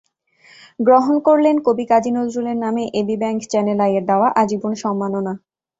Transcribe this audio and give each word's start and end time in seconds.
গ্রহণ 0.79 1.15
করলেন 1.27 1.55
কবি 1.65 1.85
কাজী 1.91 2.11
নজরুলের 2.11 2.57
নামে 2.59 2.83
এবি 2.99 3.15
ব্যাংক-চ্যানেল 3.21 3.79
আইয়ের 3.85 4.03
দেওয়া 4.09 4.27
আজীবন 4.41 4.73
সম্মাননা। 4.83 5.33